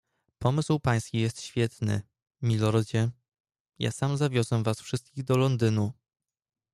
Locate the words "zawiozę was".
4.17-4.81